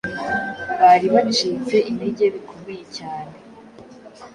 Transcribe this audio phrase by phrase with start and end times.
[0.81, 3.35] Bari bacitse intege bikomeye cyane.